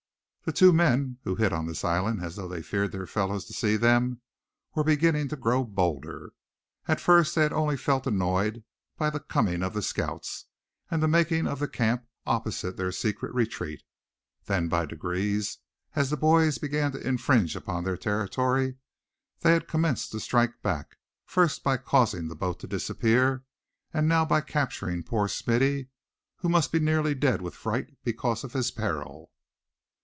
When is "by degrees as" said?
14.67-16.09